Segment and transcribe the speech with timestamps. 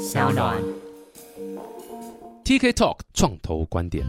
[0.00, 0.56] 小暖。
[2.42, 4.02] TK Talk 创投观点。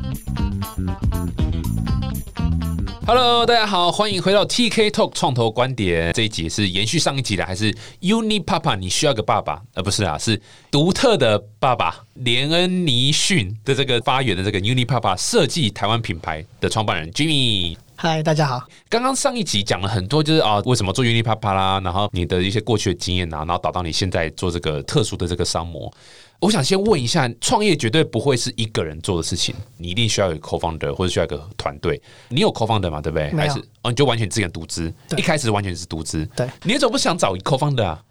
[3.06, 6.14] Hello，大家好，欢迎回到 TK Talk 创投观点。
[6.14, 8.78] 这一集是延续上一集的，还是 Uni Papa？
[8.78, 9.62] 你需要个爸爸？
[9.74, 10.42] 呃，不是啊，是
[10.72, 17.76] 独特的爸爸连恩尼逊的这个发源的这个 Uni Papa 设计台湾品牌的创办人 Jimmy。
[18.04, 18.68] 嗨，大家好。
[18.90, 25.94] 刚刚上一集讲了很多，就是啊，为什么做 Uni Papa 啦，然后你的一些过去的经验啊，然后导到你现在做这个特殊的这个商模。
[26.40, 32.02] 我想先问一下，创业绝对不会是一个人做的事情，你一定需要有 co-founder 或者需要一个团队。
[32.30, 33.00] 你有 co-founder 吗？
[33.00, 33.30] 对不对？
[33.36, 34.92] 还是哦，你就完全自己独资？
[35.08, 36.28] 对一开始完全是独资。
[36.36, 38.04] 对，你怎么不想找 co-founder 啊？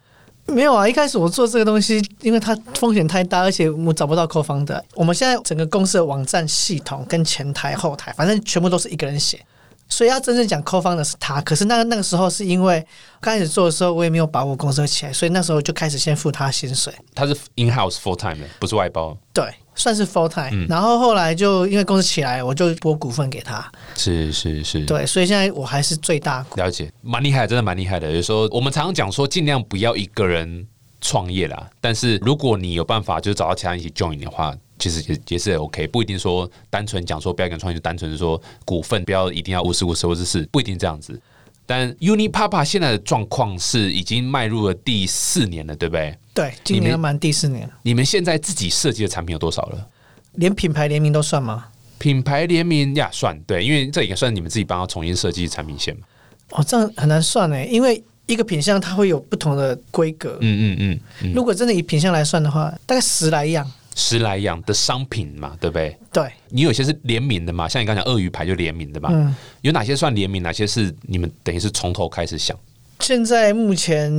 [0.47, 4.81] 没有啊，一开始我做这个东西，因为它风险太大，而且我找不到 co-founder。
[4.95, 9.45] 我们现在整个公司的网站系统跟前台、后台，反正全部都是一个人写，
[9.91, 11.41] 所以要真正讲扣方的是他。
[11.43, 12.83] 可是那个那个时候是因为
[13.21, 19.15] 刚开始做的时候，我也没有把握公司会起来，所以那时候就开始先付他薪水，他是 in house full time 的，不是外包。
[19.35, 26.57] 对，算是 full time、然后后来就因为公司起来，我就拨股份给他，是是是，对，所以现在我还是最大股。
[26.57, 28.11] 了解，蛮厉害，真的蛮厉害的。
[28.11, 30.67] 有时候我们常常讲说，尽量不要一个人
[31.01, 31.69] 创业啦。
[31.81, 41.21] 但是如果你有办法，就是找到其他人一起 join 的话，其实也也是 OK，不一定说单纯讲说不要跟创业，就单纯是说股份不要一定要五十五十或者是不一定这样子。
[41.67, 46.19] 但 Uni Papa 现在的状况是已经迈入了第四年了，对不对？
[46.35, 49.89] 对，今年要满第四年，你们现在自己设计的产品有多少了？
[50.33, 51.67] 连品牌联名都算吗？
[51.99, 56.03] 品牌联名呀，算对，因为这也算你们自己帮他重新设计产品线嘛。
[56.51, 60.39] 哦，这样很难算呢，因为一个品相它会有不同的规格。
[60.41, 63.71] 嗯嗯嗯嗯，如果真的以品相来算的话，大概十来样。
[63.97, 65.97] 十来样的商品嘛，对不对？
[66.13, 72.57] 对，你有些是联名的嘛，像你刚讲鳄鱼牌就联名的嘛，嗯，有哪些算联名，哪些是你们等于是从头开始想？
[73.01, 74.11] 现在目前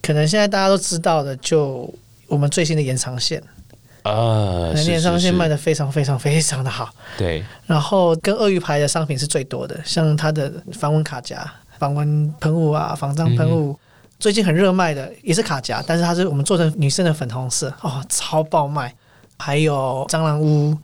[0.00, 1.92] 可能现在大家都知道的，就
[2.28, 3.42] 我们最新的延长线，
[4.04, 6.88] 呃，是延长线卖的，的非常非常非常的好。
[7.18, 13.78] 对，然后跟鳄鱼牌的商品是最多的，像它的防蚊卡夹、防蚊喷雾啊、防脏喷雾。
[14.18, 18.94] 最近很热卖的也是卡夹，但是它是我们做成女生的粉红色，哦，超爆卖。
[19.40, 20.76] 还有蟑螂屋，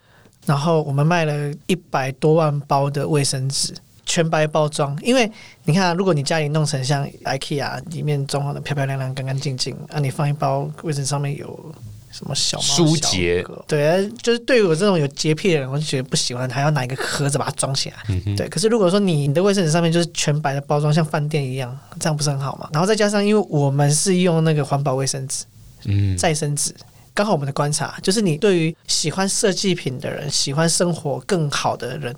[0.47, 3.75] 然后我们卖了一百多万包的卫生纸，
[4.06, 4.99] 全白包装。
[5.03, 5.31] 因为
[5.65, 11.75] 你看啊、如果你家里弄成像 IKEA 里面装潢的漂漂亮亮、干干净净，啊，你放一包卫生纸上面有
[12.11, 17.97] 什么小猫书结小对啊，就是对于我这种有洁癖的人，我就觉得不喜欢，还要拿一个盒子把它装起来。
[18.09, 22.71] 嗯，对，可是如果说你你的卫生纸上面就是全白的包装，像饭店一样，这样不是很好吗？
[22.73, 25.44] 然后再加上，因为我们是用那个环保卫生纸、
[25.84, 26.75] 嗯，再生纸，
[27.16, 32.15] 刚好我们的观察就是，你对于喜欢设计品的人、喜欢生活更好的人，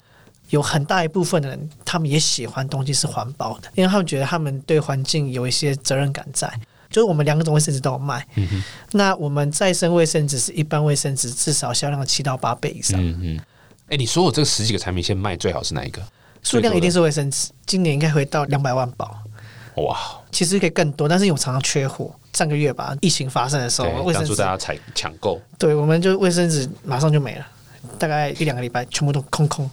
[0.51, 6.53] 有很大一部分的人，他们也喜欢东西是环保的，因为他们觉得他们对环境有一些责任感在。
[6.91, 12.99] 就是我们两种卫生纸都有卖，嗯，那我们再生卫生纸是一般卫生纸至少销量的七到八倍以上。
[13.01, 13.41] 嗯嗯。
[13.91, 16.03] 哎，你说我这十几个产品线卖最好是哪一个？
[16.43, 19.17] 数量一定是卫生纸，今年应该会到两百万包，
[19.77, 19.97] 哇，
[20.33, 22.13] 其实可以更多，但是我常常缺货。
[22.33, 27.47] 上个月吧，疫情发生的时候，卫生纸大家采抢购，对，我们就卫生纸马上就没了，
[27.99, 29.69] 大概一两个礼拜全部都空空。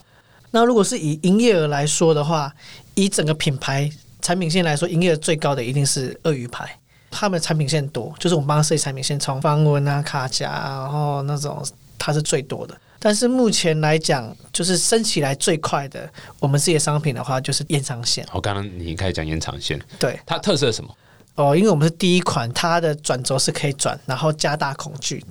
[0.51, 2.53] 那如果是以营业额来说的话，
[2.93, 3.89] 以整个品牌
[4.21, 6.79] 产品线来说，营业额最高的一定是鳄鱼牌，
[7.11, 11.63] 他们的产品线多，就是我们帮他设计产品线，从方文啊、卡夹啊，然后那种
[11.99, 12.75] 它是最多的。
[12.97, 18.25] 但是目前来讲，就是升起来最快的，我们自己的商品的话，就是延长线。
[18.31, 20.89] 我刚刚你一开始讲延长线，对，它特色是什么？
[21.35, 25.23] 哦，因为我们是第一款，它的转轴是可以转，然后加大孔距。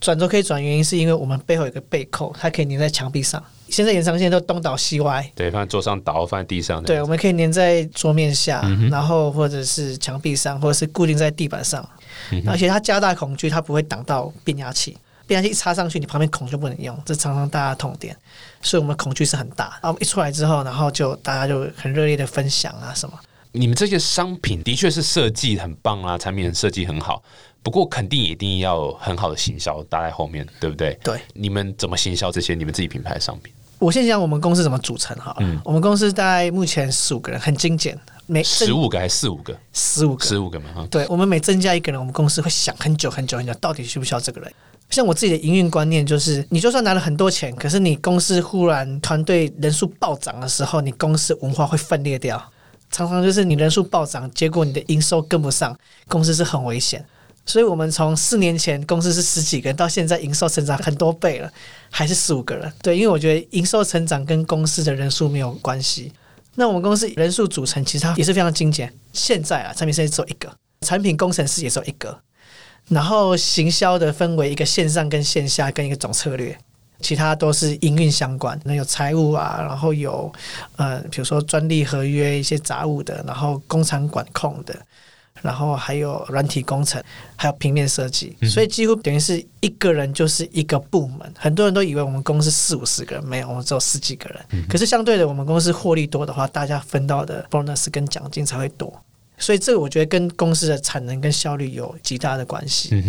[0.00, 3.42] 转轴可以转，原因是因为我们背后有个背扣，它可以粘在墙壁上。
[3.68, 6.82] 现在延长线都东倒西歪，对，放在桌上倒，放在地上。
[6.82, 11.88] 对，我们可以粘在桌面下，嗯然后或者是墙壁上，或者是固定在地板上。
[12.30, 14.98] 嗯而且它加大孔距，它不会挡到变压器。
[15.26, 18.14] 变压器一插上去，你旁边孔就不能用，这常常大家的痛点。
[18.60, 19.78] 所以我们孔距是很大。
[19.80, 23.18] 然后一出来之后，然后就大家就很热烈的分享啊什么。
[23.52, 27.22] 你们这些商品的确是设计很棒啊，产品设计很好，
[27.62, 30.98] 不过肯定一定要有很好的行销搭在后面，对不对？
[31.04, 33.52] 对，你们怎么行销这些你们自己品牌的商品？
[33.78, 35.36] 我先讲我们公司怎么组成哈。
[35.40, 39.54] 嗯我们公司大概目前十五个人，很精简，每十五个还是四五个？
[39.72, 40.24] 十五个。
[40.24, 40.86] 十五个嘛哈。
[40.90, 44.50] 对，我们每增加一个人，我们公司会想很久很久很久，到底需不需要这个人？
[44.88, 52.51] 像我自己的营运观念就是，你就算拿了很多钱，可是你公司忽然团队人数暴涨的时候，你公司文化会分裂掉。
[52.92, 57.04] 常常就是你人数暴涨，结果你的营收跟不上，公司是很危险。
[57.44, 61.52] 所以我们从四年前公司是十几个人，到现在营收成长很多倍了，
[61.90, 62.72] 还是十五个人。
[62.80, 66.12] 对，因为我觉得营收成长跟公司的人数没有关系。
[66.54, 68.92] 那我们公司人数组成其实它也是非常精简。
[69.12, 72.16] 现在啊，产品设计只有一个，产品工程师也只有一个。
[72.88, 76.56] 然后行销的分为一个线上跟线下跟一个总策略，
[77.02, 80.32] 其他都是营运相关，那有财务啊，然后有
[80.76, 84.74] 呃，比如说专利合约一些杂物的，然后工厂管控的。
[85.40, 87.02] 然后还有软体工程，
[87.34, 91.34] 还有平面设计，所以几乎等于是一个人就是一个部门。
[91.36, 94.64] 很多人都以为我们公司四五十个人，没有，我们只有十几个人。
[94.68, 98.92] 可是相对的，我们公司获利多的话，大家分到的 bonus 跟奖金才会多。
[99.42, 103.02] 所以这个我觉得跟公司的产能跟效率有极大的关系。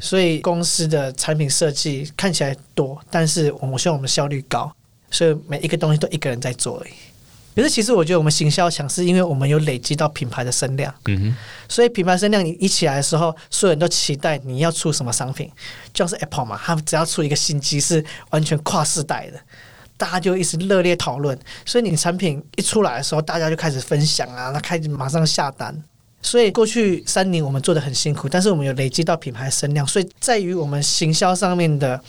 [0.00, 4.74] 所以公司的产品设计看起来多，但是我希望我们效率高，
[5.10, 6.92] 所以每一个东西都一个人在做而已。
[7.54, 11.36] 可是其实我觉得我们行销强，是因为我们有累积到品牌的声量，嗯哼，
[11.68, 15.50] 所以品牌声量你一起来的时候，所有人都期待你要出什么商品，
[15.92, 19.40] 就像是 Apple 嘛，他只要出一个新机是完全跨世代的，
[19.96, 25.74] 大家就一直热烈讨论，所以你产品一出来的时候，大家就开始分享啊，那开始马上下单，
[26.22, 32.00] 所以过去三年我们做的很辛苦，但是我们有累积到品牌声量，所以在于我们行销上面的。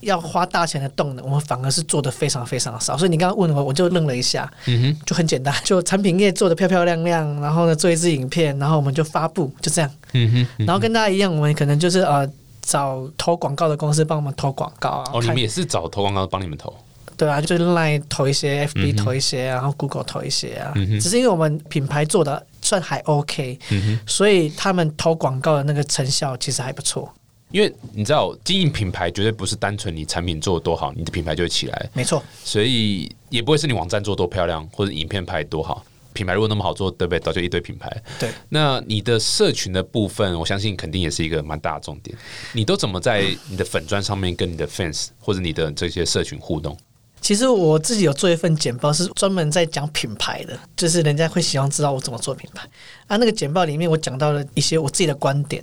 [0.00, 2.98] 要花大钱的动能，我们反而是做的非常非常少。
[2.98, 4.48] 所以你刚刚问我，我就愣了一下。
[4.66, 9.90] 嗯哼，就很简单，就产品页做的漂漂亮亮，然后呢做一支影片，然后我们就发布，就这样。
[10.12, 12.30] 嗯哼，然后跟大家一样，我们可能就是呃
[12.60, 15.10] 找投广告的公司帮我们投广告啊。
[15.14, 16.72] 哦，你们也是找投广告帮你们投？
[17.16, 20.72] 对啊，就是来投一些 FB 投一些，然后 Google 投一些啊。
[20.76, 27.12] 嗯只是因为我们品牌做的算还 OK，嗯，所以他们投广告的那个成效其实还不错。
[27.52, 31.90] 因为你知道，经营品牌绝对不是单纯你产品做的多好，你的品牌就会起来。
[31.92, 35.84] 没错，所以也不会是你网站做多漂亮，或者影片拍多好。
[36.12, 37.20] 品牌如果那么好做，对不对？
[37.20, 37.94] 早就一堆品牌。
[38.18, 38.30] 对。
[38.48, 42.16] 那你的社群的部分，我相信肯定也是一个蛮大的重点。
[42.52, 46.76] 你都怎么在你的粉砖上面跟你的 fans 或者你的这些社群互动？
[47.20, 52.68] 其实我自己有做一份简报，是专门在讲品牌的，就是人家会希望知道我怎么做品牌。
[53.08, 55.62] 啊，那个简报里面我讲到了一些我自己的观点。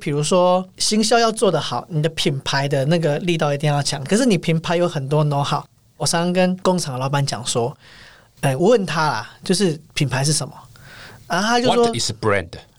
[0.00, 4.02] 比如说，行销要做得好，你的品牌的那个力道一定要强。
[4.04, 5.62] 可是你品牌有很多 know how，
[5.96, 7.76] 我常常跟工厂的老板讲说，
[8.40, 10.54] 哎，我问他啦，就是品牌是什么？
[11.26, 11.92] 然后他就说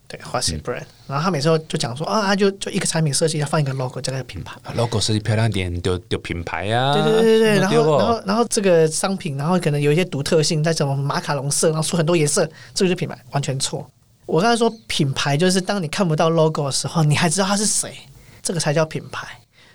[0.09, 0.85] 对，What is brand？
[1.07, 4.59] 然后他每次就讲说，啊，他就就一个产品设计，要放一个 logo，叫个品牌。
[4.73, 6.91] logo 设计漂亮点，就就品牌呀。
[6.93, 13.87] 对对对对，然后然后然后这个商品，然后可能有一些独特性，在什么马卡龙色，然后出很多颜色，这个是品牌，完全错。
[14.25, 17.93] 我刚才说品牌就是当你看不到 logo 的时候，你还知道他是谁，
[18.41, 19.27] 这个才叫品牌。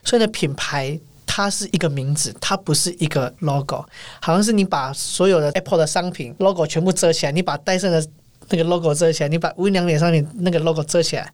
[0.02, 3.84] 所以呢，品牌它是一个名字，它不是一个 logo。
[4.20, 8.04] 好像是你把所有的 Apple 的商品 logo 全部遮起来，你把戴森的
[8.50, 11.32] 那个 logo 遮起来，你把无印良品上面那个 logo 遮起来，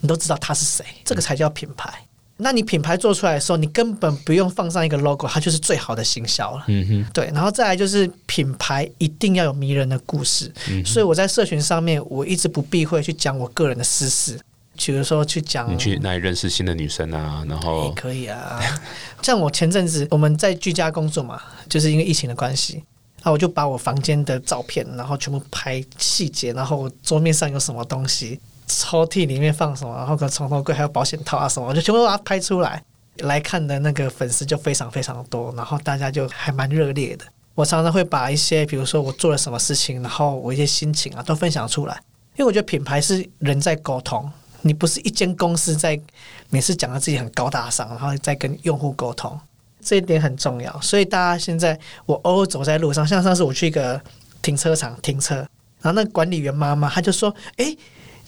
[0.00, 1.92] 你都知道他是谁，这个才叫品牌。
[2.38, 6.64] 那你品牌做出来的时候，你根本不用放上一个 logo，它就是最好的行销了。
[6.66, 10.52] 嗯哼，对，然后再来就是品牌一定要有迷人的故事。
[10.68, 14.38] 嗯，所以我在社群上面，我一直不避讳去讲我个人的私事，
[14.76, 18.60] 比如说去讲你去那里认识新的女生啊，然后也可以啊。
[19.22, 22.84] 像我前阵子我们在居家工作嘛，就是因为疫情的关系，
[23.26, 28.40] 那我就把我房间的照片，然后全部拍细节，然后桌面上有什么东西。
[28.68, 32.80] 抽屉里面放什么，然后跟床头柜还有保险套啊什么，我就全部把它拍出来。
[33.18, 37.24] 来看的那个粉丝就非常非常多，然后大家就还蛮热烈的。
[37.56, 41.94] 我常常会把一些，比如说我做了什么事情，然后我一些心情啊，都分享出来。
[42.36, 44.30] 因为我觉得品牌是人在沟通，
[44.62, 45.98] 你不是一间公司在
[46.50, 49.36] 每次讲的自己很高大上，然后再跟用户沟通，
[49.86, 50.80] 这一点很重要。
[50.80, 54.00] 所以大家现在我偶尔走在路上，像上次我去一个
[54.42, 55.36] 停车场停车，
[55.80, 57.74] 然后那管理员妈妈她就说：“哎。”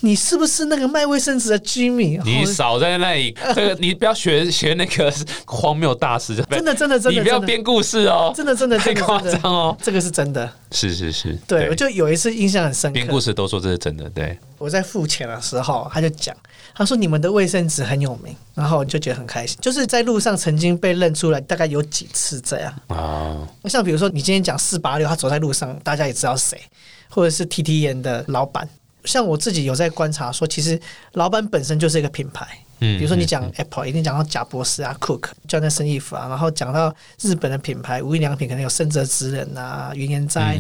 [0.01, 2.21] 你是不是那个卖卫生纸的居民？
[2.25, 5.13] 你少在那里，这个你不要学学那个
[5.45, 16.37] 荒谬大师，真的真的真的，你不要编故事哦，真的真的 太夸张哦，这个是真的，是是是，对，我就有一次印象很深刻，编故事都说这是真的，对，我在付钱的时候，他就讲，
[16.75, 22.73] 他说你们的卫生纸很有名，然后我就觉得很开心，就是在路上曾经被认出来，大概有几次这样。
[22.87, 26.61] 啊，像比如说你今天讲四八六，他走在路上，大家也知道谁，
[27.09, 28.69] 或者是 T T 眼的老板。
[29.05, 30.81] 像我自己有在观察，说其实
[31.13, 32.47] 老板本身就是一个品牌。
[32.81, 40.57] 嗯，比如说你讲 Apple，一定讲到贾博士啊，Cook 叫那生衣服啊，然后讲到日本的品牌无印良品，可能有深泽直人啊、云岩斋，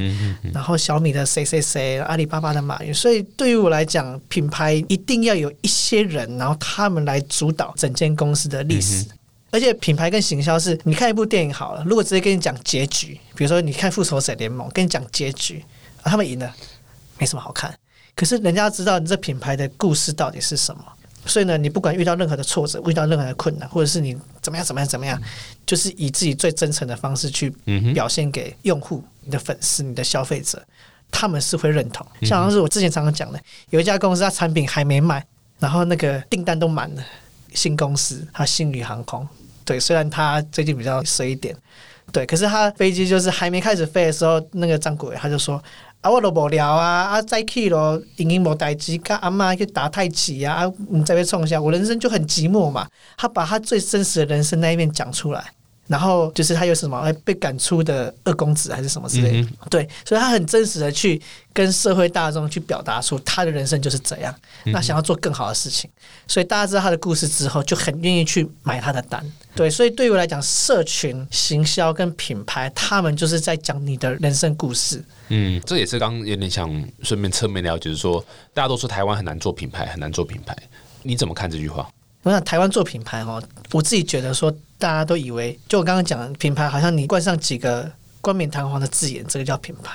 [0.52, 2.92] 然后小米的谁谁谁，阿里巴巴的马云。
[2.92, 9.06] 所以对于我来讲，品牌一定要有一些人，然后他们来主导整间公司的历史。
[9.50, 15.64] 而且品牌跟行销是，你看一部电影好了，如果直接跟你讲结局，比如说你看复仇者联盟，跟你讲结局，
[16.02, 16.52] 他们赢了，
[17.16, 17.72] 没什么好看。
[18.18, 20.82] 可是人家知道你这品牌的故事到底是什么，
[21.24, 25.22] 所以呢，你不管遇到任何的挫折，遇到任何的困难，或者是你怎么样怎么样怎么样，
[25.64, 27.48] 就是以自己最真诚的方式去
[27.94, 30.60] 表现给用户、你的粉丝、你的消费者，
[31.12, 32.04] 他们是会认同。
[32.22, 33.38] 像是我之前常常讲的，
[33.70, 35.24] 有一家公司，它产品还没卖，
[35.60, 37.04] 然后那个订单都满了，
[37.54, 39.24] 新公司它新宇航空，
[39.64, 41.54] 对，虽然它最近比较衰一点，
[42.10, 45.62] 对，可是它飞机就是还没开始飞的时候，那个张国伟他就说。
[46.00, 47.04] 啊，我都无聊啊！
[47.04, 50.54] 啊，再去咯，已经无代志，甲阿妈去打太极啊！
[50.54, 52.86] 啊，毋知欲创啥，我人生就很寂寞嘛。
[53.16, 55.44] 他把他最真实的人生那一面讲出来。
[55.88, 61.20] 然后就是他有什么被赶出的二公子还是什么之类的，对，所以他很真实的去
[61.52, 64.34] 跟社会大众去表达出他的人生就是这样，
[64.66, 65.90] 那想要做更好的事情，
[66.26, 75.02] 所以大家知道他的故事之后，就很愿意去买他的单，对，所以对于我来讲，社群行销跟品牌，他们就是在讲你的人生故事。
[75.28, 76.68] 嗯，这也是刚有点想
[77.02, 80.54] 顺便侧面了解，就是说大家都说台湾很难做品牌，很难做品牌，
[81.02, 81.88] 你怎么看这句话？
[82.22, 89.92] 我想台湾做品牌哦，我自己觉得说，大家都以为，就我刚刚讲品牌，好像你冠上几个冠冕堂皇的字眼，这个叫品牌。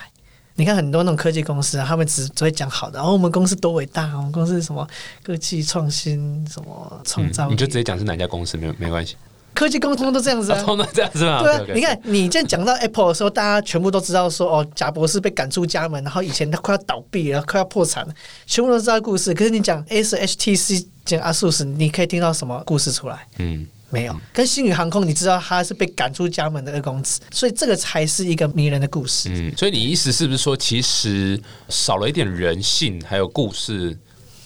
[0.55, 4.87] 你看很多那种科技公司啊，他们只只会讲好的，然后我们公司多伟大，我们公司什么
[5.23, 9.15] 科技创新，什么创造，你就直接讲是哪家公司，没没关系。
[9.53, 11.41] 科技沟通都这样子啊，通 都这样子啊。
[11.41, 18.13] 对啊，你看你现在讲到 Apple 的时候，大家全部都知道说，哦，贾博士被赶出家门，然后以前他快要倒闭了，快要破产了，
[18.45, 19.33] 全部都知道故事。
[19.33, 23.27] 可是你讲 S HTC 讲阿素斯，你可以听到什么故事出来？
[23.37, 24.15] 嗯，没有。
[24.33, 29.29] 跟星宇航空，你知道他是被赶出家门的二公子，所以这个才是一个迷人的故事。
[29.31, 33.97] 嗯，所以你意思是不是说，其实少了一点人性，还有故事？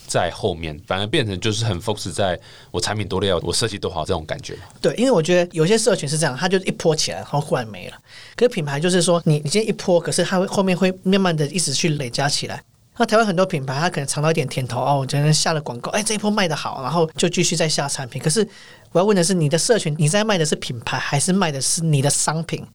[0.08, 2.40] 在后面反而变成就是很 focus 在
[2.72, 4.58] 我产品多料，我设计多好这种感觉。
[4.82, 7.98] 对，因为我觉得有些社群是这样，它就一泼起来，然后忽然没了。
[8.36, 12.64] 可是品牌就是说，你你今天一泼，可是它会后面会慢慢的一直去累加起来。
[12.98, 18.20] 那台湾很多品牌，它可能尝到一点甜头哦，我觉得下了广告，哎，这一波卖的好，然后就继续再下产品。
[18.20, 18.48] 可是
[18.92, 22.66] 我要问的是，你的社群你在卖的是品牌，还是卖的是你的商品？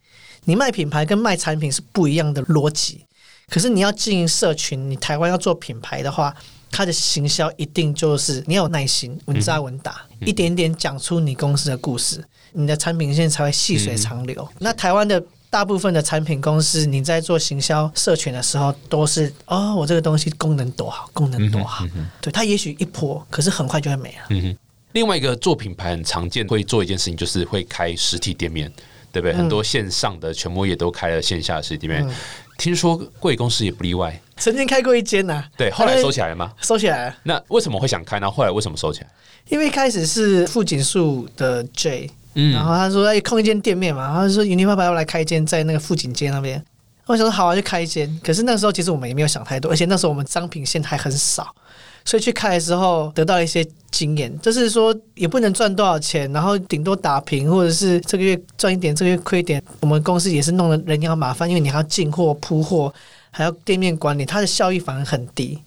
[0.45, 3.05] 你卖品牌跟卖产品是不一样的逻辑。
[3.49, 6.35] 可是你要经营社群，你台湾要做品牌的话。
[6.73, 14.49] 它的行销一定就是你要有耐心，稳扎稳打，一点点讲出你公司的故事，你的产品线才会细水长流。
[14.59, 21.87] 那台湾的大部分的产品公司，你在做行销社群的时候，都是哦，我这个东西功能多好，功能多好，
[22.21, 24.25] 对它也许一波，可是很快就会没了。
[24.31, 24.57] 嗯
[24.93, 28.71] 另外一个做品牌很常见会做一件事情，就是会开实体店面，
[29.11, 29.33] 对不对？
[29.35, 32.15] 很多线上的全部也都开了线下实体店面。
[32.59, 36.53] 听说贵公司也不例外，曾经开过一间呐，对，后来收起来了吗？
[36.61, 37.17] 收起来了。
[37.25, 38.31] 那为什么会想开呢？
[38.31, 39.09] 后来为什么收起来？
[39.49, 46.63] 因为一开始是富锦树的 J，嗯，然后他说要空一间店面嘛，然后说云林爸爸要来开一间在那个富锦街那边。
[47.07, 48.21] 我想说好啊，就开一间。
[48.23, 51.53] 可是那时候其实我们也没有想太多，而且那时候我们商品线还很少。
[52.05, 59.63] 所以去开的时候得到一些经验，就是说也不能赚多少钱，然后顶多打平，或者是这个月赚一点，这个月亏一点。
[59.81, 62.93] 我们公司也是弄得人要麻烦，因为你还要进货、铺货，
[63.31, 65.59] 还要店面管理，它的效益反而很低。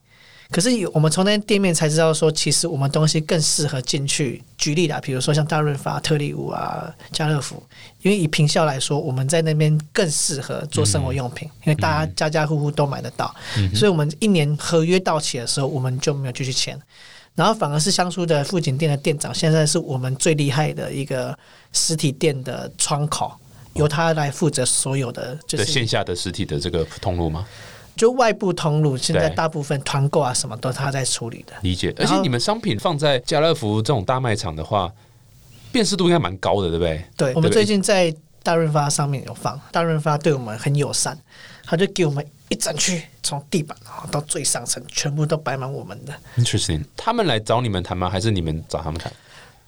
[0.52, 4.42] 可是我们从那店面才知道说，其实我们东西更适合进去。
[4.58, 7.62] 举例啦，比如说像大润发、特利屋啊、家乐福，
[8.04, 13.34] 因为以平效来说，我们在那边更适合做生活用品，因为大家家家户户都买得到。
[13.74, 16.78] 所以，我们一年合约到期的时候，我们就没有继续签。
[17.34, 21.38] 然后，反而是香酥的富锦店的店长，现在是我们最厉害的一个
[21.72, 23.32] 实体店的窗口，
[23.76, 27.46] 由他来负责所有的，就是线下的实体的这个通路吗？
[27.96, 31.54] 就外部通路，现在大部分团购啊，什么都他在处理的。
[31.62, 31.94] 理解。
[31.98, 34.92] 而且你们商品放在家乐福这种大卖场的话，
[35.72, 37.06] 辨识度应该蛮高的，对不对？
[37.16, 37.34] 对。
[37.36, 38.14] 我们最近在
[38.46, 41.18] 大润发上面有放，大润发对我们很友善，
[41.64, 43.76] 他就给我们一整区，从地板
[44.12, 46.14] 到最上层，全部都摆满我们的。
[46.38, 46.86] Interesting。
[46.96, 48.08] 他们来找你们谈吗？
[48.08, 49.12] 还是你们找他们谈？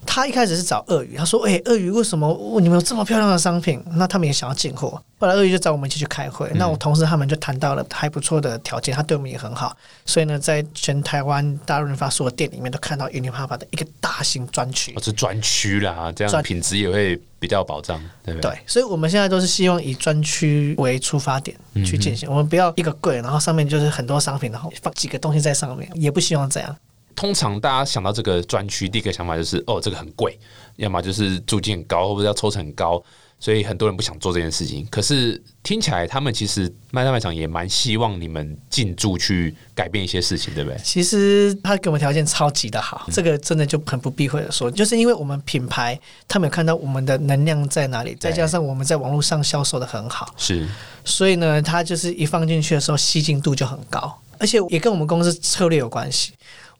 [0.06, 3.82] 他一开始是找鳄鱼，他说：“哎，鳄鱼为什么你们有这么漂亮的商品？
[3.92, 9.76] 那他们也想要进货。”后来鳄鱼就找我们一起去开会，那我同事他们就谈到了还不错的条件，他对我们也很好，
[10.06, 18.52] 所以呢，在全台湾大润发所有店里面都看到 Uniqlo 的一个大型专区，哦是专区啦，这样品质也会比较保障，对不对？
[18.52, 26.76] 对，所以我们现在都是希望以专区为出发点去进行，我们不要一个柜，然后上面就是很多商品，然后放几个东西在上面，也不希望这样。
[27.18, 30.38] 通常大家想到这个专区，第一个想法就是哦，这个很贵，
[30.76, 33.02] 要么就是租金很高，或者要抽成很高，
[33.40, 34.86] 所以很多人不想做这件事情。
[34.88, 40.78] 可是听起来，他们其实卖大卖场也蛮希望你们进驻去改变一些事情，对不对？
[40.84, 45.98] 其实他给我们条件超级的好，这个真的就很不避讳的说，就是因为我们品牌，
[46.28, 50.64] 他们有看到我们的能量在哪里，再加上我们在网络上销售的很好，是，
[51.04, 56.30] 所以呢，他就是一放进去的时候，吸进度就很高，而且也跟我们公司策略有关系。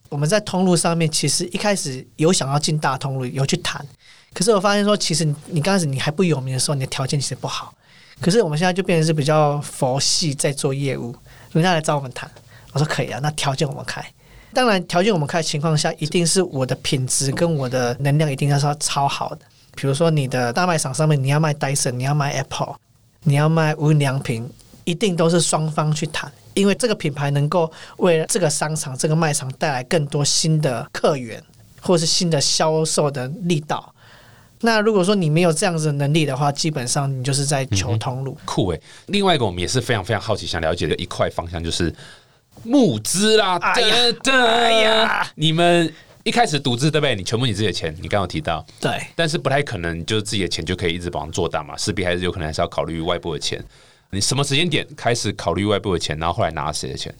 [0.08, 3.84] 我们在通路上面，其实一开始有想要进大通路，有去谈。
[4.32, 7.74] 可是我发现说，其实你刚开始你还不有名的时候，你的条件其实不好。
[8.20, 11.14] 可是我们现在就变成是比较佛系在做业务，
[11.52, 12.30] 人家来找我们谈，
[12.72, 14.04] 我说可以啊，那条件我们开。
[14.52, 19.40] 当然，条件我们开的情况下，一定是我的品质跟我的能量一定要是超好的。
[19.76, 22.74] 比如说，你的大卖场上面你要卖 Dyson，你要卖 Apple，
[23.22, 24.50] 你要卖无印良品，
[24.88, 31.42] 一定都是双方去谈，因为这个品牌能够为这个商场、这个卖场带来更多新的客源，
[31.82, 33.94] 或是新的销售的力道。
[34.62, 38.34] 那如果说你没有这样子的能力的话，基本上你就是在求通路。
[38.46, 38.80] 酷诶。
[39.08, 41.94] 另外一个我们也是非常非常好奇，想了解的一块方向就是
[42.62, 43.58] 募资啦。
[43.58, 45.92] 哎呀噔噔哎呀你们
[46.24, 47.14] 一开始独资对不对？
[47.14, 53.62] 你全部你自己的钱，你刚刚有提到，对，但是不太可能就是自己的钱就可以一直帮做大嘛，势必还是有可能还是要考虑外部的钱。
[54.10, 57.14] 你什么时间点开始考虑外部的钱，然后后来拿谁的钱？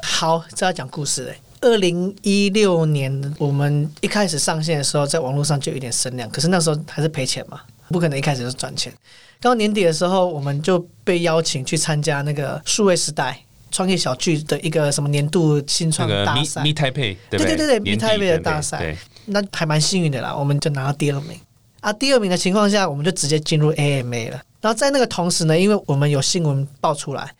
[0.00, 1.36] 好，这要讲故事嘞。
[1.62, 8.92] 二零一六年我们一开始上线的时候，在网络上就有一点声量，可是那时候还是赔钱嘛，不可能一开始就赚钱。
[9.40, 18.94] 刚到年底的时候，我们就被邀请去参加那个数位时代创业小聚的一个什么年度新创大赛 Mi Mi Taipei 对对对对对年底 Mi Taipei 的大赛，
[19.24, 21.40] 那还蛮幸运的啦，我们就拿到第二名
[21.80, 21.90] 啊。
[21.94, 24.42] 第二名的情况下，我们就直接进入 AMA 了。
[24.64, 27.30] 然后在那个同时呢，因为我们有新闻爆出来，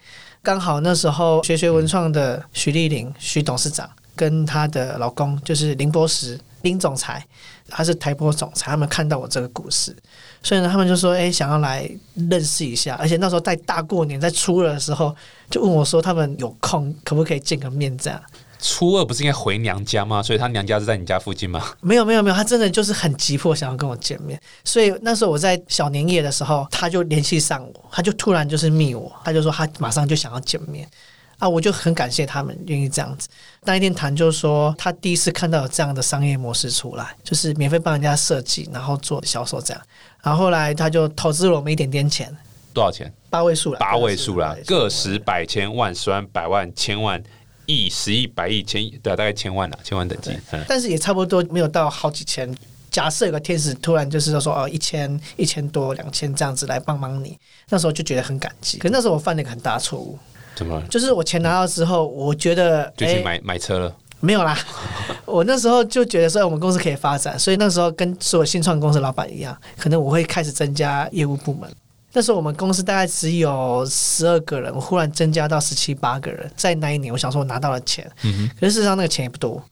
[0.42, 7.26] 刚好那时候学学文创的徐丽玲徐董事长跟她的老公就是林波石林总裁，
[7.66, 9.96] 他是台波总裁，他们看到我这个故事，
[10.42, 11.90] 所以呢，他们就说，哎，想要来
[12.28, 12.94] 认识一下。
[12.96, 15.16] 而且那时候在大过年在初二的时候，
[15.48, 18.22] 就问我说，他们有空可不可以见个面这样。
[18.66, 20.22] 初二不是应该回娘家吗？
[20.22, 21.62] 所以他娘家是在你家附近吗？
[21.82, 30.88] 没有没有没有，他真的就是很急迫想要跟我见面，所以那时候我在小年夜的时候，他就联系上我，他就突然就是密我，他就说他马上就想要见面
[31.36, 33.28] 啊，我就很感谢他们愿意这样子。
[33.64, 39.82] 那一天谈就是说他第一次看到有这样的商业模式出来，就是免费帮人家设计，然后做销售这样，
[40.22, 42.34] 然后后来他就投资了我们一点点钱，
[42.72, 43.12] 多少钱？
[43.28, 47.22] 八位数了，八位数了，个十十百千万十万百万千万
[47.66, 50.30] 亿十亿百亿千亿，对啊，大概千万啊，千万等级。
[50.52, 52.54] 嗯，但是也差不多没有到好几千。
[52.90, 57.36] 假设有个天使突然就是说哦一千一千多两千这样子来帮忙你，
[57.68, 58.78] 那时候就觉得很感激。
[58.78, 60.16] 可那时候我犯了一个很大的错误，
[60.54, 60.86] 怎么了？
[60.86, 63.96] 就是我钱拿到之后，我觉得哎就去买买车了？
[64.20, 64.56] 没有啦，
[65.26, 71.68] 我那时候就觉得说哎我们公司可以发展，所以那时候跟所有新创公司老板一样，可能我会开始增加业务部门。
[72.14, 79.62] 那时候我们公司大概只有十二个人，我忽然增加到十七八个人，在那一年我想说我拿到了钱，嗯可是事实上那个钱也不多，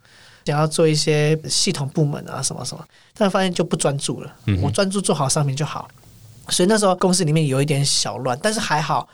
[0.45, 2.85] 想要做一些系统部门啊什么什么，
[3.17, 4.35] 但发现就不专注了。
[4.47, 5.89] 嗯我专注做好商品就好，
[6.49, 9.09] 所以那时候公司里面有一点小乱，但是还好。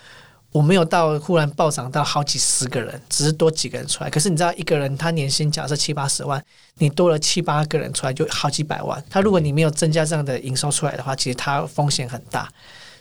[0.51, 4.09] 我没有到忽然暴涨到好几十个人，只是多几个人出来。
[4.09, 6.43] 可是你知道，一个人他年薪假设七八十万，
[6.79, 9.05] 你多了七八个人出来就好几百万。
[9.11, 12.49] 他如果你没有增加这样的营收出来的话，其实他风险很大。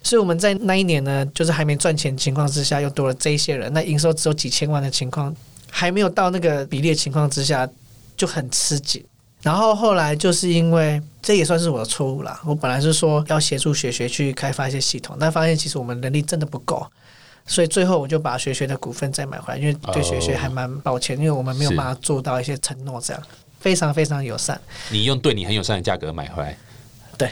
[0.07, 5.35] 所以我们在那一年呢，就是还没赚钱情况之下，又多了这一些人，那营收只有几千万的情况，
[5.69, 7.67] 还没有到那个比例的情况之下，
[8.15, 9.03] 就很吃紧。
[9.41, 16.87] 然后后来就是因为这也算是我的错误啦，我本来是说要协助学学去开发一些系统，但发现其实我们能力真的不够，
[17.45, 23.21] 所以最后我就把学学的股份再买回来，因为对学学还蛮抱歉，因为我们没有办法做到一些承诺，这样
[23.59, 24.57] 非常非常友善。
[24.89, 26.57] 你用对你很友善的价格买回来，
[27.17, 27.29] 对，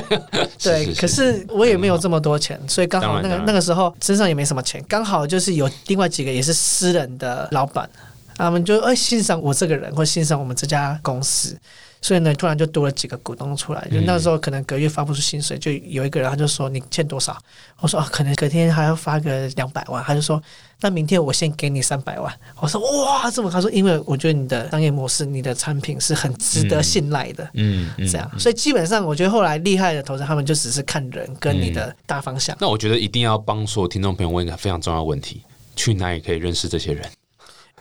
[0.62, 7.88] 对，可是我也没有这么多钱，所以刚好那个那个时候身上也没什么钱，刚好就是有另外几个也是私人的老板，
[8.36, 11.56] 他们就哎欣赏我这个人，或欣赏我们这家公司，
[12.04, 13.88] 所以呢，突然就多了几个股东出来。
[13.90, 17.34] 就那时候可能隔月发不出薪水，就有一个人他就说你欠多少？
[17.80, 20.38] 我说啊，可能隔天还要发个两百万，他就说
[20.82, 22.30] 那明天我先给你三百万。
[22.60, 27.48] 我说哇，这么他说因为我觉得你的商业模式、你的产品是很值得信赖的。
[27.54, 32.54] 嗯，嗯这样，所以基本上我觉得后来厉害的投资，他们就只是看人跟你嗯的大方向。
[32.60, 35.40] 那我觉得一定要帮所有听众朋友问一个非常重要的问题：
[35.74, 37.02] 去哪里可以认识这些人？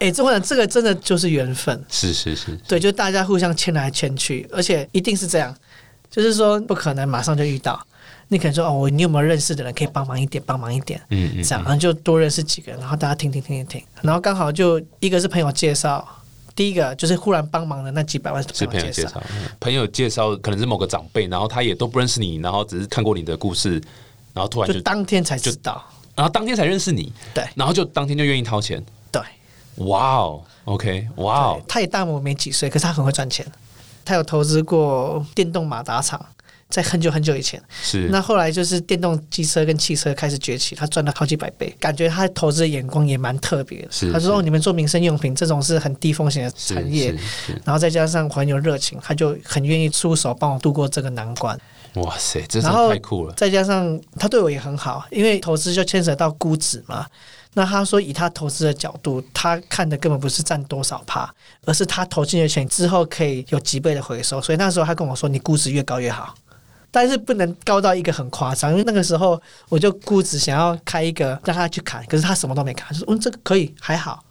[0.04, 5.56] 哎、这我想这个真的就是缘分，是是是，对，就大家互相牵来牵去，而且一定是这样，
[6.10, 7.82] 就是说不可能马上就遇到。
[8.28, 16.06] 你可能说哦，我你有没有认识的人可以帮忙一点，帮忙一点，嗯嗯，这样，然后就多认识几个人，然后大家听听听听听，然后刚好就一个是朋友介绍，
[16.56, 19.24] 第一个就是忽然帮忙的那几百万是是朋友介绍，
[19.60, 23.82] 朋友介绍，可能是某个长辈，然后他也都不认识你，然后只是看过你的故事，
[24.34, 25.84] 然后突然就就，当天才知道，
[26.16, 27.44] 然后当天才认识你，对。
[27.56, 28.86] 然后就当天就愿意掏钱，对。
[29.78, 33.46] 哇哦，OK，哇哦，他也大我没几岁，可是他很会赚钱。
[34.06, 36.24] 他有投资过电动马达厂、
[36.70, 37.62] 在很久很久以前。
[37.82, 43.88] 是那后来就是电动机车跟汽车开始崛起，他赚了好几百倍，感觉他投资的眼光也蛮特别的。
[43.90, 47.18] 是他说：“哦，你们做民生用品这种是很低风险的产业是，
[47.54, 51.58] 是，然后再加上很有热情，他就很愿意出手帮我度过这个难关。
[51.94, 53.34] 哇塞，这真然后的太酷了。
[53.36, 57.06] 再加上他对我也很好，因为投资就牵扯到估值嘛。
[57.54, 61.32] 那他说，以他投资的角度，他看的根本不是占多少趴，
[61.66, 64.42] 而是他投进去的钱之后可以有几倍的回收。
[64.42, 66.34] 所以那时候他跟我说，你估值越高越好，
[66.90, 68.72] 但是不能高到一个很夸张。
[68.72, 69.40] 因为那个时候
[69.70, 74.24] 我就估值想要开一个让他去砍，可是他什么都没砍，他说嗯这个可以还好。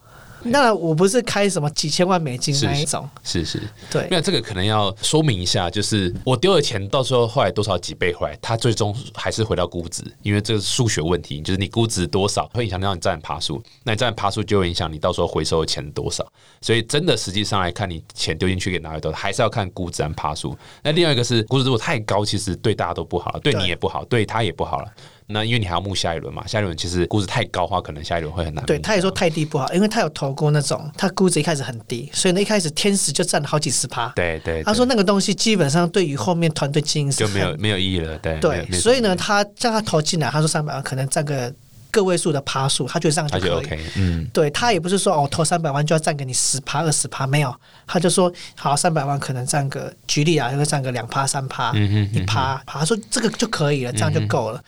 [0.51, 16.27] 当然我不是开什么几千万美金是那一种，是是，对没有这个可能要说明一下，就是我丢的钱到时候后来多少几倍回来，它最终还是回到估值，因为这个数学问题，就是你估值多少会影响到你占爬数，那你占爬数就会影响你到时候回收的钱多少，
[16.61, 20.57] 所以真的实际上来看，你钱丢进去给哪里多，还是要看估值和爬数。
[20.83, 24.89] 那另外一个是估值如果太高，其实对大家都不好，对你也不好，对他也不好了。
[25.27, 28.67] 那因为你还要募下一轮嘛，下一轮其实估值太高的话，可能下一轮会很难募。
[28.67, 34.09] 对，他也说太低不好，因为他有投过那种，他估值一开始很低，所以呢一开始天使就占了好几十趴。
[34.17, 41.53] 对对，他说那个东西基本上对于后面团队经营就没有没有意义了，对对，所以呢，他叫他投进来，他说三百万可能占个
[41.91, 43.51] 个位数的趴数，他觉得这样就可以。
[43.51, 47.55] OK，嗯，对他也不是说哦，投三百万就要占给你十趴二十趴，没有，
[47.87, 51.73] 他就说好，三百万可能占个，举例啊，就会占个两趴三趴，
[52.13, 54.63] 一趴，他说这个就可以了，这样就够了。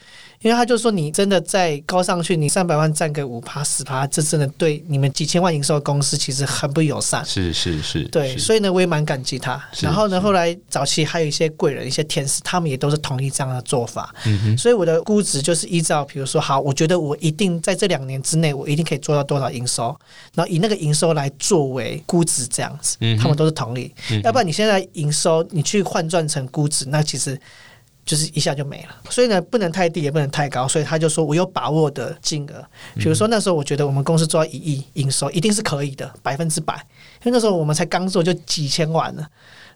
[0.45, 7.25] 因为他就说你真的再高上去，你三百万占个五趴十趴，这真的对你们几千万营收的公司其实很不友善。
[7.25, 9.59] 是是是，对，所以呢，我也蛮感激他。
[9.81, 14.15] 然后呢，后来早期还有一些贵人、一些天使，他们也都是同意这样的做法。
[14.27, 19.97] 嗯哼所以我的估值就是依照，比如说，好，我觉得我一定在这两年之内，我一定可以做到多少营收，
[20.35, 23.91] 然后以那个营收来作为估值这样子，嗯他们都是同意。
[24.11, 27.41] 嗯要不然你现在营收你去换算成估值，那其实。
[28.05, 32.62] 就是一下就没了，所以呢，不能太低，也不能太高，所以他就说我有把握的金额，
[32.97, 36.75] 比如说那时候我觉得我们公司做到一亿营收一定是可以的，百分之百，
[37.23, 39.27] 因为那时候我们才刚做就几千万呢，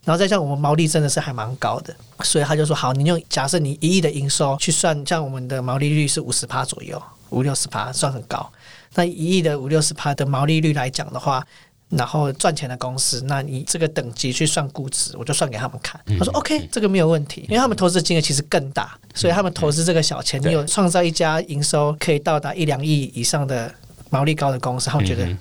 [0.04, 8.52] 然后再像我们毛利真的是还蛮高的，所以他就说好，你用假设你一亿的营收去算，像我们的毛利率是五十趴左右，五六十趴算很高，
[8.94, 11.42] 那一亿的五六十趴的毛利率来讲的话。
[11.90, 16.00] 然后赚钱的公司，那你这个等级去算估值，我就算给他们看。
[16.18, 23.74] 他说 OK，这个没有问题，因为他们投资金额其实更大，所以他们投资这个小钱，你有创造一家营收可以到达一两亿以上的
[24.10, 25.38] 毛利高的公司，他们觉得嗯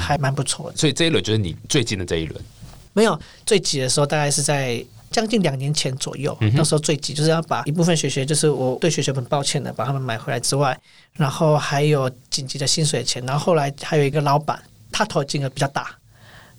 [0.00, 0.76] 还蛮不错的。
[0.76, 2.44] 所以这一轮就是你最近的这一轮，
[2.92, 10.78] 没有最急的时候，大概是在将近两年前左右，那时候最急就是要把一部分学学，就是我对学学很抱歉的，把他们买回来之外，
[11.14, 14.60] 然后还有紧急的薪水钱，然后后来还有一个老板，
[14.96, 15.90] 他投的金额比较大。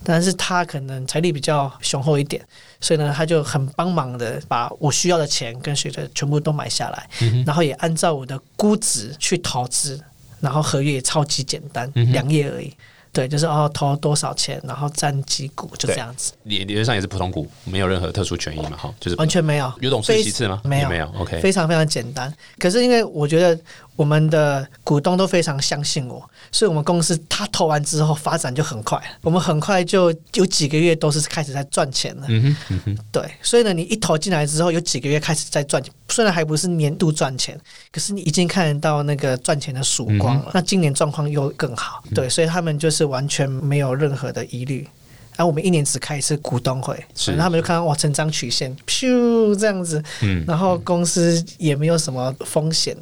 [0.04, 2.40] 但是他可能财力比较雄厚一点，
[2.80, 7.10] 所以呢，他就很帮忙的把我需要的钱跟学的全部都买下来，
[7.44, 10.00] 然后也按照我的估值去投资，
[10.40, 12.72] 然后合约也超级简单，两页而已。
[13.12, 19.74] 对，就是哦，投多少钱，然后占几股，就这样子，理理论上也是普通股，没有任何特殊权益嘛，哈，就是完全没有。
[19.82, 20.62] 有董事其次吗？
[20.64, 22.32] 没有没有，OK，非常非常简单。
[22.60, 23.60] 可是因为我觉得
[23.98, 32.28] 我们的股东都非常相信我，所以我们公司他投完之后发展就很快，我们很快就有几个月都是开始在赚钱了。
[32.30, 37.60] 嗯哼嗯哼，对，所以呢，你一投进来之后，有几个月开始在赚钱，虽然还不是年度赚钱，
[37.92, 40.52] 可是你已经看得到那个赚钱的曙光了。
[40.54, 44.88] 那今年状况又更好，对，所以他们就是完全没有任何的疑虑。
[45.36, 52.96] 然后我们一年只开一次股东会，是然后他们就看到哇成长曲线，咻这样子，嗯然后公司也没有什么风险。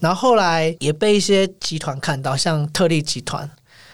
[0.00, 3.48] 然后后来也被一些集团看到，像特力集团，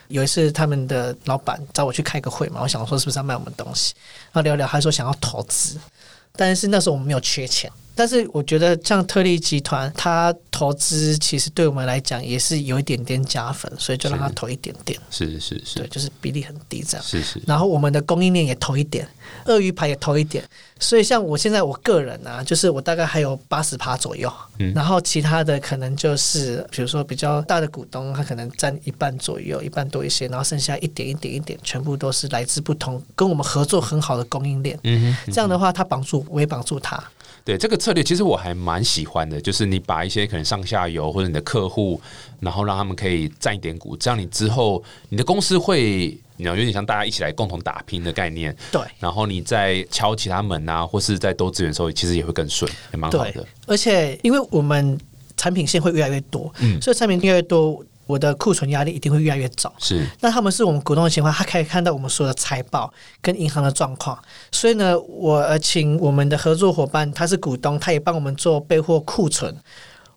[0.08, 3.92] 有一次他们的老板找我去开个会嘛，我想说是不是要卖我们东西，
[4.32, 5.78] 然后聊聊，他说想要投资，
[6.32, 7.70] 但是那时候我们没有缺钱。
[7.96, 17.04] 但是我觉得像特力集团，它投资其实对我们来讲也是有一点点加分，所以就让他投一点点，是是是对，是就是比例很低这样。
[17.04, 19.08] 是是，然后我们的供应链也投一点，
[19.46, 20.44] 鳄鱼牌也投一点，
[20.78, 34.78] 所以像我现在我个人啊，就是我大概还有八十趴左右，嗯然后其他的可能就是比如说比较大的股东，他可能占一半左右，一半多一些，然后剩下一点一点一点，全部都是来自不同跟我们合作很好的供应链。
[34.84, 35.32] 嗯哼。
[35.32, 37.02] 这样的话，他绑住，我也绑住他。
[37.46, 42.00] 对这个策略，其实我还蛮喜欢的，就是你把一些可能上下游或者你的客户，
[42.40, 46.06] 然后让他们可以占一点股，这样你之后你的公司会，
[46.36, 48.54] 你知道有点像大家一起来共同打拼的概念。
[48.72, 54.98] 对然后你在敲其他门啊，或是在多资源的时候，其实也会更顺，也蛮好的。，而且因为我们
[55.36, 57.80] 产品线会越来越多，嗯所以产品越来越多。
[58.06, 59.72] 我的库存压力一定会越来越重。
[59.78, 64.18] 是那他们是我们股东的情况，他可以看到我们所有的财报跟银行的状况，
[64.52, 69.54] 所以呢，我呃请我们的合作伙伴，他是股东，他也帮我们做备货库存，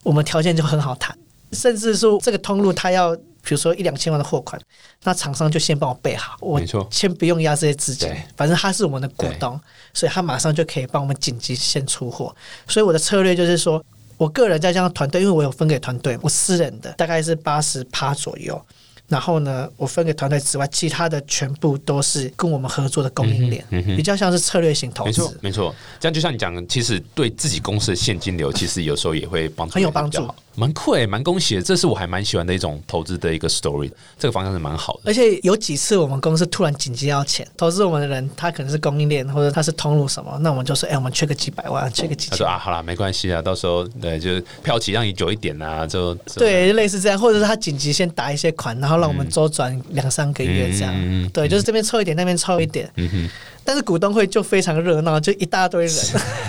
[0.02, 1.16] 我们条件就很好谈，
[1.52, 3.16] 甚至说这个通路他要。
[3.42, 4.60] 比如说一两千万的货款，
[5.02, 9.58] 那厂商就先帮我备好，我先不用压这些资金，反正他是我们的股东，
[9.94, 12.36] 所以他马上就可以帮我们紧急先出货。
[12.68, 13.82] 所以我的策略就是说，
[14.20, 18.60] 我个人再加上团队，因为我有分给团队，我私人的大概是八十趴左右。
[19.08, 23.64] 然后呢，我分给团队之外，其他的全部都是跟我们合作的供应链，
[23.96, 25.38] 比较像是策略型投没错资，。
[25.40, 25.74] 没错。
[25.98, 30.28] 这样就像你讲的，其实对自己公司的现金流，其实有时候也会帮助很有帮助
[30.60, 31.62] 蛮酷诶，蛮恭喜的。
[31.62, 35.00] 这是我还蛮喜欢的一种投资的一个 story，这个方向是蛮好的。
[35.06, 42.38] 而且有几次我们公司突然紧急要钱，投资我们的人他可能是供应链或者他是通路什么，那我们就说，哎、我们缺个几百万，缺个几千万。
[42.38, 51.30] 他说啊，好啦，没关系啊，到时候对，就是票期让你久一点啊，就就对，类似这样，或者是他紧急先打一些款，然后让我们周转两三个月这样。
[51.32, 52.90] 对，就是这边凑一点，那边凑一点。
[52.96, 53.30] 嗯哼，
[53.70, 55.94] 但是股东会就非常热闹，就一大堆人。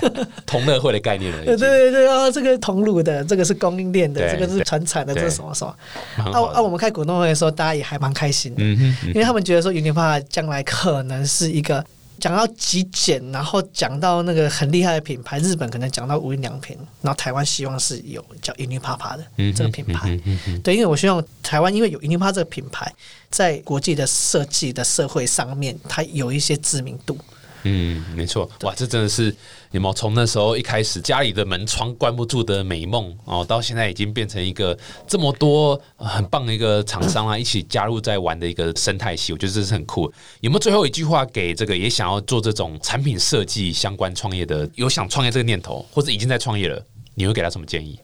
[0.47, 5.71] 同乐会的概念了， 对对对，哦，这个同路的，这个是供应链的，这个是对传产的，这是什么什么。
[6.17, 6.59] 啊啊！
[6.59, 11.85] 我们开股东会的时候，大家也还蛮开心的，嗯哼，嗯因为他们觉得说 Unipa 将来可能是一个
[12.21, 20.11] 讲到极简，然后讲到那个很厉害的品牌，日本可能讲到无印良品，然后台湾希望是有叫 Unipapa 的嗯哼这个品牌。
[20.11, 22.93] 嗯哼嗯哼对，因为我希望台湾因为有 Unipapa 这个品牌，
[23.31, 27.17] 在国际的设计的社会上面，它有一些知名度。
[27.63, 29.35] 嗯，没错，哇，这真的是
[29.71, 40.11] 有没有从那时候一开始家里的门窗关不住的美梦哦，到现在已经变成一个这么多、呃很棒的一个厂商啊，一起加入在玩的一个生态系，我觉得这是很酷。
[40.41, 47.97] 有没有最后一句话给这个也想要做这种产品设计相关创业的，有想创业这个念头，或者已经在创业了，你会给他什么建议？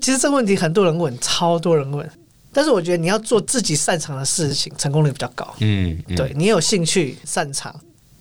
[0.00, 2.10] 其实这个问题很多人问，超多人问，
[2.52, 5.54] 但是我觉得你要做自己擅长的事情，成功率比较高。
[5.60, 7.74] 嗯，嗯对，你有兴趣、擅长，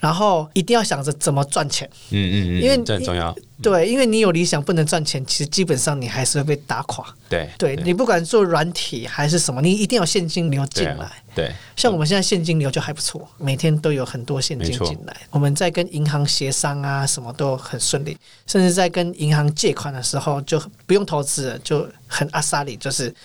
[0.04, 1.90] 然后一定要想着怎么赚钱。
[2.10, 3.34] 嗯嗯嗯，因为这很重要。
[3.62, 7.06] 对，因为你有理想不能赚钱，其实基本上你还是会被打垮。
[7.30, 11.10] 对对你不管做软体还是什么，你一定要现金流进来。
[11.34, 15.16] 对像我们现在现金流就还不错，每天都有很多现金进来。
[15.30, 23.16] 我们在跟银行协商啊，什么都很顺利，甚至在跟银行借款的时候就不用投资了，就很阿萨里，就是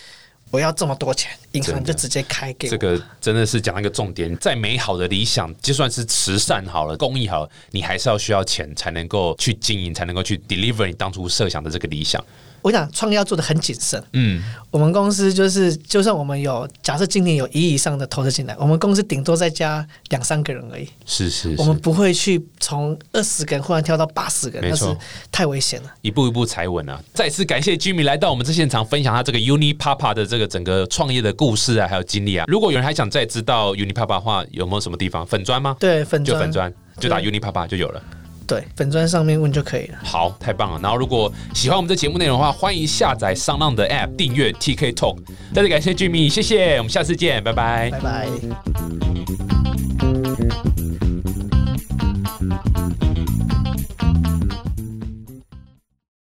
[0.50, 2.70] 我要这么多钱，银行就直接开给我。
[2.70, 12.24] 这个真的是讲一个重点，再美好的理想，就算是慈善好了、公益好了，你还是要需要钱才能够去经营，才能够去 deliver 你当初设想的这个理想。
[12.62, 14.02] 我想创业要做的很谨慎。
[14.12, 24.84] 嗯，我们公司就是，就算我们有假设今年有一亿以上的投资进来，我们公司顶多再加两三个人而已，是是我们，不会去从二十个人忽然跳到八十个人，那是
[25.30, 25.90] 太危险了。
[26.02, 27.00] 一步一步踩稳啊！
[27.14, 32.44] 再次感谢 Jimmy 来到我们这现场，分享他这个 Uni Papa 的这个整个创业的故事啊，还有经历啊。
[32.48, 35.76] 如果有人还想再知道 Uni Papa 的话，有没有什么地方粉砖吗？
[35.78, 38.02] 对，粉砖就粉砖，就打 Uni Papa 就有了。
[38.48, 39.98] 对，粉砖上面问就可以了。
[40.02, 40.80] 好，太棒了。
[40.82, 45.18] 然后，如果喜欢我们的节目内容的话，欢迎下载上浪的 App 订阅 TK Talk。
[45.54, 48.26] 再次感谢 Jimmy，谢谢，我们下次见，拜拜，拜拜。